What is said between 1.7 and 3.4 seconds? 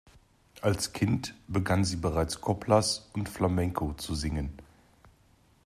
sie bereits "coplas" und